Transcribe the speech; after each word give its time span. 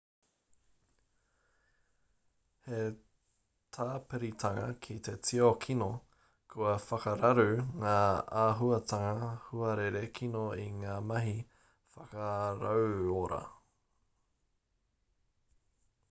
hei 2.69 2.85
tāpiritanga 3.77 4.63
ki 4.85 4.95
te 5.09 5.13
tio 5.27 5.49
kino 5.67 5.89
kua 6.55 6.71
whakararu 6.87 7.45
ngā 7.85 7.99
āhuatanga 8.45 9.29
huarere 9.51 10.03
kino 10.21 10.43
i 10.65 10.67
ngā 10.81 10.97
mahi 11.13 11.37
whakarauora 12.01 13.41